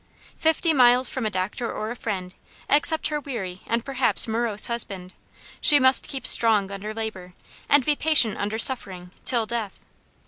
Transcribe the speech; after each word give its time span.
Fifty 0.35 0.73
miles 0.73 1.11
from 1.11 1.27
a 1.27 1.29
doctor 1.29 1.71
or 1.71 1.91
a 1.91 1.95
friend, 1.95 2.33
except 2.67 3.09
her 3.09 3.19
weary 3.19 3.61
and 3.67 3.85
perhaps 3.85 4.27
morose 4.27 4.65
husband, 4.65 5.13
she 5.61 5.77
must 5.77 6.07
keep 6.07 6.25
strong 6.25 6.71
under 6.71 6.91
labor, 6.91 7.35
and 7.69 7.85
be 7.85 7.95
patient 7.95 8.35
under 8.39 8.57
suffering, 8.57 9.11
till 9.23 9.45
death. 9.45 9.81